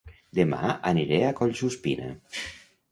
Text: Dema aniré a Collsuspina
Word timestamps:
Dema 0.39 0.71
aniré 0.93 1.21
a 1.29 1.37
Collsuspina 1.43 2.13